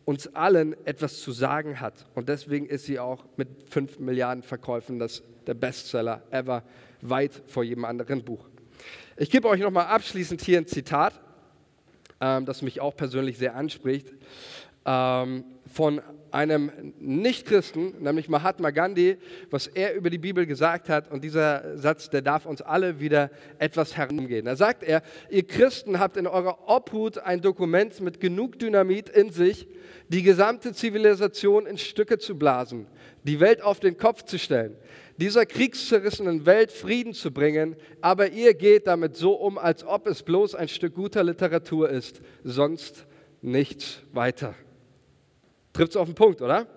[0.05, 2.05] uns allen etwas zu sagen hat.
[2.13, 6.63] Und deswegen ist sie auch mit 5 Milliarden Verkäufen das, der Bestseller ever
[7.09, 8.45] weit vor jedem anderen Buch.
[9.17, 11.19] Ich gebe euch nochmal abschließend hier ein Zitat,
[12.19, 14.13] ähm, das mich auch persönlich sehr anspricht,
[14.85, 19.17] ähm, von einem Nichtchristen, nämlich Mahatma Gandhi,
[19.49, 21.09] was er über die Bibel gesagt hat.
[21.09, 24.45] Und dieser Satz, der darf uns alle wieder etwas herumgehen.
[24.45, 29.31] Da sagt er, ihr Christen habt in eurer Obhut ein Dokument mit genug Dynamit in
[29.31, 29.67] sich,
[30.09, 32.87] die gesamte Zivilisation in Stücke zu blasen,
[33.23, 34.75] die Welt auf den Kopf zu stellen
[35.17, 40.23] dieser kriegszerrissenen Welt Frieden zu bringen, aber ihr geht damit so um, als ob es
[40.23, 43.05] bloß ein Stück guter Literatur ist, sonst
[43.41, 44.55] nichts weiter.
[45.73, 46.67] Trifft es auf den Punkt, oder?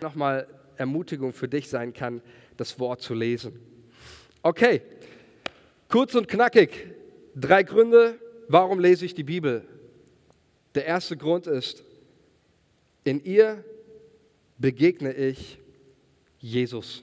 [0.00, 2.22] Nochmal Ermutigung für dich sein kann,
[2.56, 3.58] das Wort zu lesen.
[4.42, 4.82] Okay,
[5.88, 6.70] kurz und knackig.
[7.34, 9.64] Drei Gründe, warum lese ich die Bibel.
[10.74, 11.84] Der erste Grund ist,
[13.04, 13.64] in ihr
[14.58, 15.58] begegne ich
[16.38, 17.02] Jesus.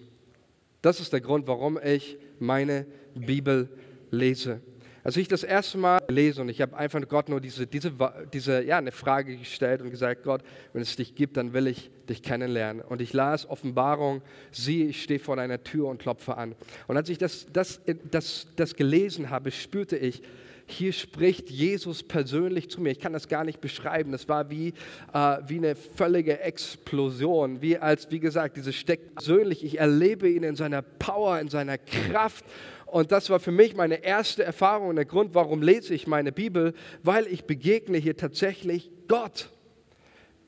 [0.82, 2.86] Das ist der Grund, warum ich meine
[3.16, 3.70] Bibel
[4.12, 4.62] lese.
[5.08, 7.94] Als ich das erste Mal lese und ich habe einfach Gott nur diese, diese,
[8.34, 10.42] diese, ja, eine Frage gestellt und gesagt, Gott,
[10.74, 12.82] wenn es dich gibt, dann will ich dich kennenlernen.
[12.82, 16.56] Und ich las Offenbarung, siehe, ich stehe vor deiner Tür und klopfe an.
[16.88, 17.80] Und als ich das, das,
[18.12, 20.22] das, das gelesen habe, spürte ich,
[20.70, 22.92] hier spricht Jesus persönlich zu mir.
[22.92, 24.12] Ich kann das gar nicht beschreiben.
[24.12, 24.74] Das war wie,
[25.14, 27.62] äh, wie eine völlige Explosion.
[27.62, 29.64] Wie als, wie gesagt, dieses steckt persönlich.
[29.64, 32.44] Ich erlebe ihn in seiner Power, in seiner Kraft.
[32.86, 36.34] Und das war für mich meine erste Erfahrung und der Grund, warum lese ich meine
[36.34, 39.50] Bibel, weil ich begegne hier tatsächlich Gott.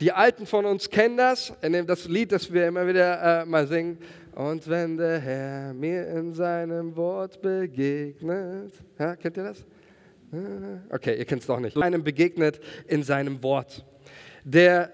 [0.02, 3.98] Die Alten von uns kennen das, das Lied, das wir immer wieder äh, mal singen.
[4.36, 9.66] Und wenn der Herr mir in seinem Wort begegnet, ja, kennt ihr das?
[10.89, 11.78] Okay, ihr kennt es doch nicht.
[11.78, 13.86] Einem begegnet in seinem Wort.
[14.44, 14.92] Der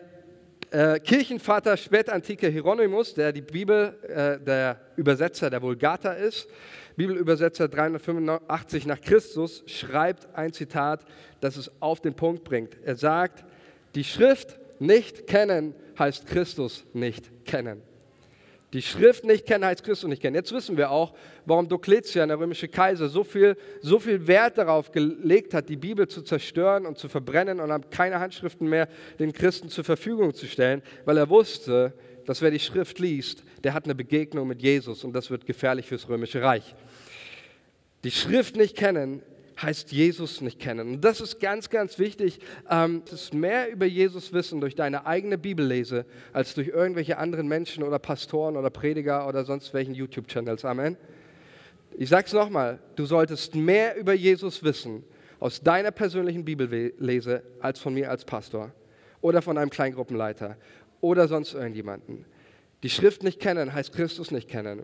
[0.71, 6.47] äh, Kirchenvater spätantike Hieronymus, der die Bibel, äh, der Übersetzer der Vulgata ist,
[6.95, 11.05] Bibelübersetzer 385 nach Christus, schreibt ein Zitat,
[11.41, 12.77] das es auf den Punkt bringt.
[12.83, 13.43] Er sagt,
[13.95, 17.81] die Schrift nicht kennen heißt Christus nicht kennen
[18.73, 20.35] die Schrift nicht kennen, heißt Christus nicht kennen.
[20.35, 21.13] Jetzt wissen wir auch,
[21.45, 26.07] warum Dokletian, der römische Kaiser, so viel, so viel Wert darauf gelegt hat, die Bibel
[26.07, 28.87] zu zerstören und zu verbrennen und keine Handschriften mehr
[29.19, 31.93] den Christen zur Verfügung zu stellen, weil er wusste,
[32.25, 35.85] dass wer die Schrift liest, der hat eine Begegnung mit Jesus und das wird gefährlich
[35.85, 36.75] fürs römische Reich.
[38.03, 39.21] Die Schrift nicht kennen
[39.61, 40.95] heißt Jesus nicht kennen.
[40.95, 42.39] Und das ist ganz, ganz wichtig.
[42.69, 47.47] Ähm, es ist mehr über Jesus wissen durch deine eigene Bibellese als durch irgendwelche anderen
[47.47, 50.65] Menschen oder Pastoren oder Prediger oder sonst welchen YouTube-Channels.
[50.65, 50.97] Amen.
[51.97, 55.03] Ich sage es nochmal, du solltest mehr über Jesus wissen
[55.39, 58.71] aus deiner persönlichen Bibellese als von mir als Pastor
[59.21, 60.57] oder von einem Kleingruppenleiter
[60.99, 62.25] oder sonst irgendjemanden.
[62.83, 64.83] Die Schrift nicht kennen heißt Christus nicht kennen.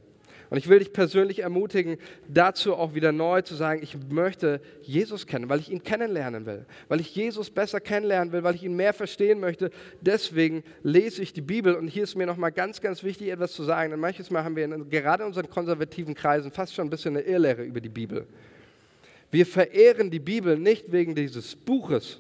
[0.52, 1.96] Und ich will dich persönlich ermutigen,
[2.28, 6.66] dazu auch wieder neu zu sagen, ich möchte Jesus kennen, weil ich ihn kennenlernen will,
[6.90, 9.72] weil ich Jesus besser kennenlernen will, weil ich ihn mehr verstehen möchte.
[10.02, 13.64] Deswegen lese ich die Bibel und hier ist mir nochmal ganz, ganz wichtig, etwas zu
[13.64, 13.92] sagen.
[13.92, 17.16] Denn manches Mal haben wir in, gerade in unseren konservativen Kreisen fast schon ein bisschen
[17.16, 18.28] eine Irrlehre über die Bibel.
[19.32, 22.20] Wir verehren die Bibel nicht wegen dieses Buches,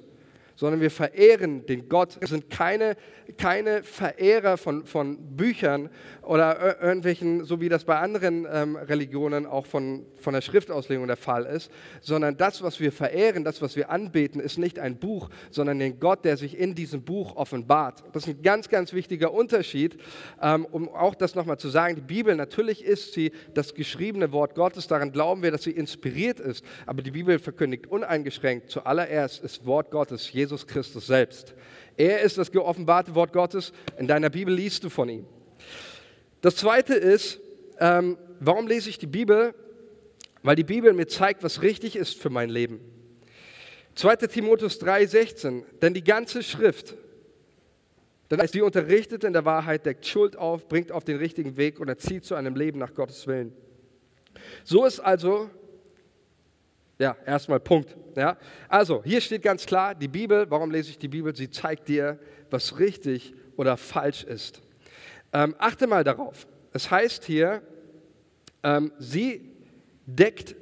[0.56, 2.18] sondern wir verehren den Gott.
[2.20, 2.96] Wir sind keine,
[3.38, 5.90] keine Verehrer von, von Büchern
[6.22, 11.18] oder irgendwelchen, so wie das bei anderen ähm, Religionen auch von, von der Schriftauslegung der
[11.18, 15.30] Fall ist, sondern das, was wir verehren, das, was wir anbeten, ist nicht ein Buch,
[15.50, 18.04] sondern den Gott, der sich in diesem Buch offenbart.
[18.14, 19.98] Das ist ein ganz, ganz wichtiger Unterschied,
[20.42, 21.96] ähm, um auch das nochmal zu sagen.
[21.96, 26.40] Die Bibel, natürlich ist sie das geschriebene Wort Gottes, daran glauben wir, dass sie inspiriert
[26.40, 31.54] ist, aber die Bibel verkündigt uneingeschränkt zuallererst das Wort Gottes, Jesus Jesus Christus selbst.
[31.97, 33.73] Er ist das geoffenbarte Wort Gottes.
[33.97, 35.27] In deiner Bibel liest du von ihm.
[36.41, 37.39] Das zweite ist,
[37.80, 39.54] ähm, warum lese ich die Bibel?
[40.41, 42.80] Weil die Bibel mir zeigt, was richtig ist für mein Leben.
[43.93, 44.15] 2.
[44.15, 45.63] Timotheus 3,16.
[45.80, 46.95] Denn die ganze Schrift,
[48.32, 51.88] denn sie unterrichtet in der Wahrheit, deckt Schuld auf, bringt auf den richtigen Weg und
[51.88, 53.54] erzieht zu einem Leben nach Gottes Willen.
[54.63, 55.51] So ist also
[57.02, 57.98] Ja, erstmal Punkt.
[58.16, 58.38] Ja?
[58.70, 61.36] Also, hier steht ganz klar, die Bibel, warum lese ich die Bibel?
[61.36, 62.20] Sie zeigt dir,
[62.52, 64.62] was richtig oder falsch ist.
[65.34, 66.46] Ähm, achte mal darauf.
[66.74, 67.64] Es heißt hier,
[68.62, 69.50] ähm, sie
[70.06, 70.56] deckt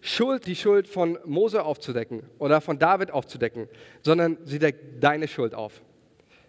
[0.00, 3.68] Schuld, die Schuld von Mose aufzudecken oder von David aufzudecken,
[4.02, 5.80] sondern sie deckt deine Schuld auf.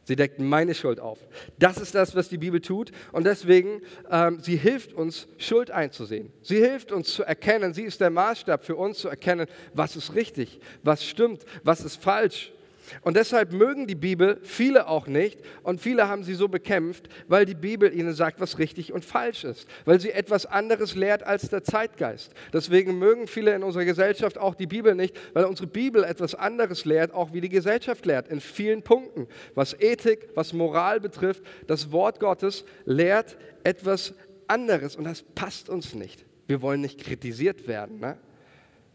[0.05, 1.19] Sie deckt meine Schuld auf.
[1.59, 2.91] Das ist das, was die Bibel tut.
[3.11, 6.31] Und deswegen, ähm, sie hilft uns, Schuld einzusehen.
[6.41, 10.13] Sie hilft uns zu erkennen, sie ist der Maßstab für uns zu erkennen, was ist
[10.13, 12.53] richtig, was stimmt, was ist falsch.
[13.01, 17.45] Und deshalb mögen die Bibel viele auch nicht und viele haben sie so bekämpft, weil
[17.45, 21.49] die Bibel ihnen sagt, was richtig und falsch ist, weil sie etwas anderes lehrt als
[21.49, 22.31] der Zeitgeist.
[22.53, 26.85] Deswegen mögen viele in unserer Gesellschaft auch die Bibel nicht, weil unsere Bibel etwas anderes
[26.85, 29.27] lehrt, auch wie die Gesellschaft lehrt, in vielen Punkten.
[29.53, 34.13] Was Ethik, was Moral betrifft, das Wort Gottes lehrt etwas
[34.47, 36.25] anderes und das passt uns nicht.
[36.47, 37.99] Wir wollen nicht kritisiert werden.
[37.99, 38.17] Ne?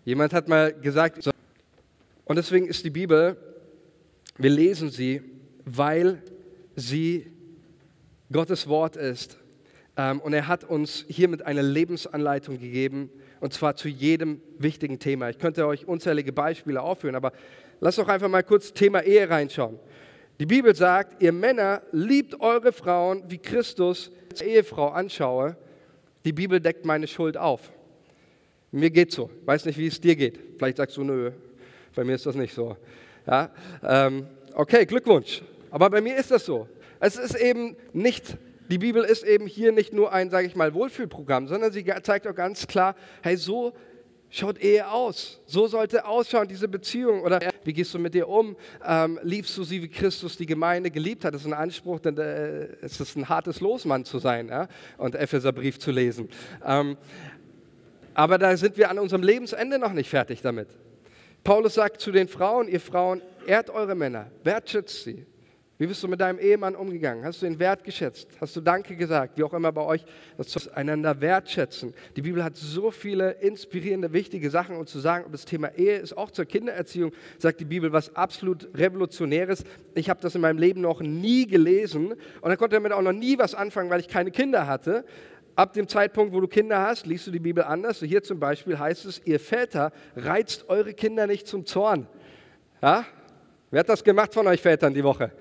[0.04, 1.28] Jemand hat mal gesagt,
[2.24, 3.36] und deswegen ist die Bibel
[4.40, 5.22] wir lesen sie,
[5.64, 6.22] weil
[6.74, 7.30] sie
[8.32, 9.36] Gottes Wort ist.
[9.96, 15.28] Ähm, und er hat uns hiermit eine Lebensanleitung gegeben, und zwar zu jedem wichtigen Thema.
[15.28, 17.32] Ich könnte euch unzählige Beispiele aufführen, aber
[17.80, 19.78] lasst doch einfach mal kurz Thema Ehe reinschauen.
[20.38, 25.56] Die Bibel sagt, ihr Männer liebt eure Frauen, wie Christus als Ehefrau anschaue.
[26.24, 27.70] Die Bibel deckt meine Schuld auf.
[28.72, 29.30] Mir geht so.
[29.44, 30.38] Weiß nicht, wie es dir geht.
[30.56, 31.30] Vielleicht sagst du, nö,
[31.94, 32.76] bei mir ist das nicht so.
[33.30, 33.48] Ja,
[33.84, 35.42] ähm, okay, Glückwunsch.
[35.70, 36.68] Aber bei mir ist das so.
[36.98, 38.36] Es ist eben nicht,
[38.68, 42.26] die Bibel ist eben hier nicht nur ein, sage ich mal, Wohlfühlprogramm, sondern sie zeigt
[42.26, 43.72] auch ganz klar, hey, so
[44.30, 45.40] schaut Ehe aus.
[45.46, 47.22] So sollte ausschauen, diese Beziehung.
[47.22, 48.56] Oder wie gehst du mit dir um?
[48.84, 51.32] Ähm, liebst du sie, wie Christus die Gemeinde geliebt hat?
[51.32, 54.66] Das ist ein Anspruch, denn äh, es ist ein hartes Losmann zu sein ja?
[54.98, 56.28] und Epheserbrief zu lesen.
[56.66, 56.96] Ähm,
[58.12, 60.68] aber da sind wir an unserem Lebensende noch nicht fertig damit.
[61.44, 65.26] Paulus sagt zu den Frauen, ihr Frauen, ehrt eure Männer, wertschätzt sie.
[65.80, 67.24] Wie bist du mit deinem Ehemann umgegangen?
[67.24, 68.28] Hast du ihn wertgeschätzt?
[68.38, 69.38] Hast du Danke gesagt?
[69.38, 70.04] Wie auch immer bei euch,
[70.36, 71.94] das einander wertschätzen.
[72.16, 75.96] Die Bibel hat so viele inspirierende, wichtige Sachen und zu sagen, und das Thema Ehe
[75.96, 79.64] ist auch zur Kindererziehung, sagt die Bibel, was absolut revolutionäres.
[79.94, 83.12] Ich habe das in meinem Leben noch nie gelesen und da konnte damit auch noch
[83.12, 85.06] nie was anfangen, weil ich keine Kinder hatte.
[85.56, 87.98] Ab dem Zeitpunkt, wo du Kinder hast, liest du die Bibel anders.
[87.98, 92.06] So hier zum Beispiel heißt es, ihr Väter reizt eure Kinder nicht zum Zorn.
[92.80, 93.04] Ja?
[93.70, 95.32] Wer hat das gemacht von euch Vätern die Woche?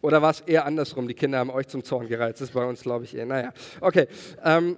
[0.00, 1.06] Oder war es eher andersrum?
[1.06, 2.40] Die Kinder haben euch zum Zorn gereizt.
[2.40, 3.26] Das ist bei uns, glaube ich, eher.
[3.26, 4.08] Naja, okay.
[4.44, 4.76] Ähm,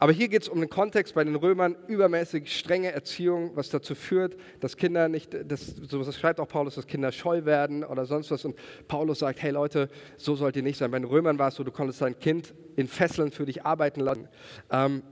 [0.00, 3.94] aber hier geht es um den Kontext bei den Römern, übermäßig strenge Erziehung, was dazu
[3.94, 8.06] führt, dass Kinder nicht, das, so das schreibt auch Paulus, dass Kinder scheu werden oder
[8.06, 8.46] sonst was.
[8.46, 8.56] Und
[8.88, 10.90] Paulus sagt, hey Leute, so sollt ihr nicht sein.
[10.90, 14.00] Bei den Römern war es so, du konntest dein Kind in Fesseln für dich arbeiten
[14.00, 14.26] lassen.
[14.70, 15.02] Ähm,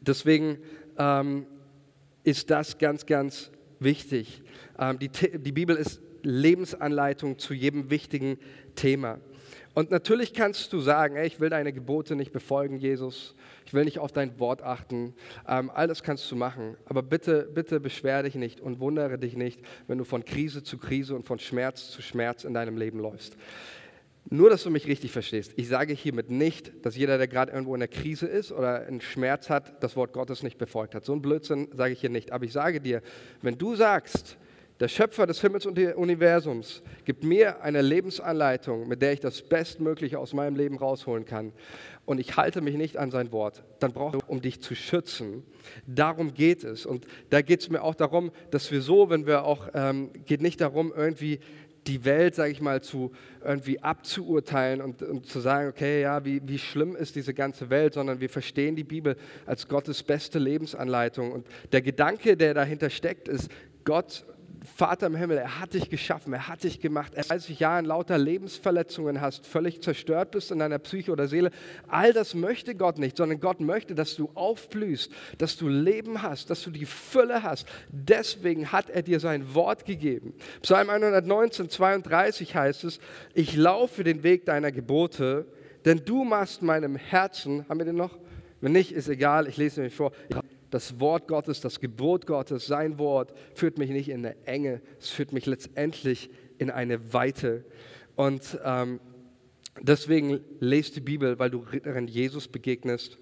[0.00, 0.56] deswegen
[0.96, 1.44] ähm,
[2.22, 4.42] ist das ganz, ganz wichtig.
[4.78, 8.38] Ähm, die, die Bibel ist Lebensanleitung zu jedem wichtigen
[8.76, 9.20] Thema.
[9.74, 13.34] Und natürlich kannst du sagen, ey, ich will deine Gebote nicht befolgen, Jesus.
[13.66, 15.14] Ich will nicht auf dein Wort achten.
[15.48, 16.76] Ähm, das kannst du machen.
[16.86, 20.78] Aber bitte, bitte beschwer dich nicht und wundere dich nicht, wenn du von Krise zu
[20.78, 23.36] Krise und von Schmerz zu Schmerz in deinem Leben läufst.
[24.30, 25.52] Nur, dass du mich richtig verstehst.
[25.56, 29.02] Ich sage hiermit nicht, dass jeder, der gerade irgendwo in der Krise ist oder einen
[29.02, 31.04] Schmerz hat, das Wort Gottes nicht befolgt hat.
[31.04, 32.32] So ein Blödsinn sage ich hier nicht.
[32.32, 33.02] Aber ich sage dir,
[33.42, 34.38] wenn du sagst,
[34.80, 39.42] der Schöpfer des Himmels und des Universums gibt mir eine Lebensanleitung, mit der ich das
[39.42, 41.52] Bestmögliche aus meinem Leben rausholen kann.
[42.06, 43.62] Und ich halte mich nicht an sein Wort.
[43.78, 45.44] Dann brauche ich, um dich zu schützen.
[45.86, 46.86] Darum geht es.
[46.86, 50.42] Und da geht es mir auch darum, dass wir so, wenn wir auch, ähm, geht
[50.42, 51.38] nicht darum, irgendwie
[51.86, 53.12] die Welt, sage ich mal, zu
[53.44, 57.94] irgendwie abzuurteilen und, und, zu sagen, okay, ja, wie, wie schlimm ist diese ganze Welt,
[57.94, 61.30] sondern wir verstehen die Bibel als Gottes beste Lebensanleitung.
[61.30, 63.50] Und der Gedanke, der dahinter steckt, ist,
[63.84, 64.24] Gott
[64.64, 67.12] Vater im Himmel, er hat dich geschaffen, er hat dich gemacht.
[67.14, 71.50] Er 30 Jahren lauter Lebensverletzungen hast, völlig zerstört bist in deiner Psyche oder Seele.
[71.86, 76.48] All das möchte Gott nicht, sondern Gott möchte, dass du aufblühst, dass du Leben hast,
[76.48, 77.66] dass du die Fülle hast.
[77.90, 80.32] Deswegen hat er dir sein Wort gegeben.
[80.62, 83.00] Psalm 119, 32 heißt es,
[83.34, 85.46] ich laufe den Weg deiner Gebote,
[85.84, 88.18] denn du machst meinem Herzen, haben wir den noch?
[88.62, 90.12] Wenn nicht, ist egal, ich lese nämlich vor
[90.74, 95.08] das Wort Gottes, das Gebot Gottes, sein Wort führt mich nicht in eine Enge, es
[95.08, 97.64] führt mich letztendlich in eine Weite.
[98.16, 98.98] Und ähm,
[99.80, 103.18] deswegen lest die Bibel, weil du darin Jesus begegnest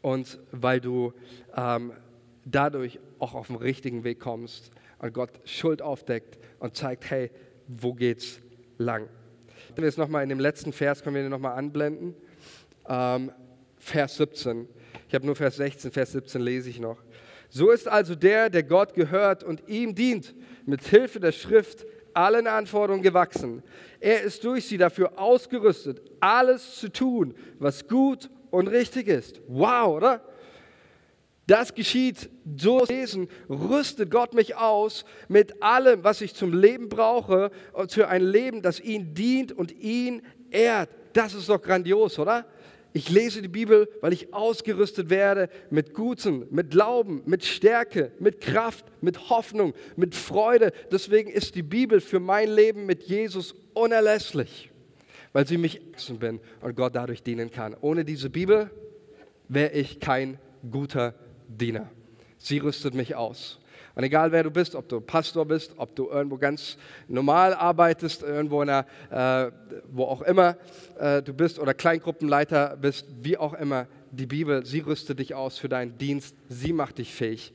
[0.00, 1.12] und weil du
[1.56, 1.92] ähm,
[2.44, 4.70] dadurch auch auf den richtigen Weg kommst
[5.00, 7.32] und Gott Schuld aufdeckt und zeigt, hey,
[7.66, 8.38] wo geht's
[8.78, 9.08] lang?
[9.74, 12.14] Wenn wir jetzt nochmal in dem letzten Vers, können wir den nochmal anblenden.
[12.88, 13.32] Ähm,
[13.76, 14.68] Vers 17.
[15.12, 16.96] Ich habe nur Vers 16, Vers 17 lese ich noch.
[17.50, 20.34] So ist also der, der Gott gehört und ihm dient,
[20.64, 21.84] mit Hilfe der Schrift
[22.14, 23.62] allen Anforderungen gewachsen.
[24.00, 29.42] Er ist durch sie dafür ausgerüstet, alles zu tun, was gut und richtig ist.
[29.48, 30.22] Wow, oder?
[31.46, 37.50] Das geschieht durch Lesen, rüstet Gott mich aus mit allem, was ich zum Leben brauche
[37.90, 40.88] für ein Leben, das ihn dient und ihn ehrt.
[41.12, 42.46] Das ist doch grandios, oder?
[42.94, 48.40] Ich lese die Bibel, weil ich ausgerüstet werde mit Gutem, mit Glauben, mit Stärke, mit
[48.40, 50.72] Kraft, mit Hoffnung, mit Freude.
[50.90, 54.70] Deswegen ist die Bibel für mein Leben mit Jesus unerlässlich,
[55.32, 55.80] weil sie mich
[56.18, 57.74] bin und Gott dadurch dienen kann.
[57.80, 58.70] Ohne diese Bibel
[59.48, 60.38] wäre ich kein
[60.70, 61.14] guter
[61.48, 61.90] Diener.
[62.36, 63.58] Sie rüstet mich aus.
[63.94, 66.78] Und egal wer du bist, ob du Pastor bist, ob du irgendwo ganz
[67.08, 69.52] normal arbeitest, irgendwo in einer, äh,
[69.90, 70.56] wo auch immer
[70.98, 75.58] äh, du bist oder Kleingruppenleiter bist, wie auch immer, die Bibel, sie rüstet dich aus
[75.58, 77.52] für deinen Dienst, sie macht dich fähig.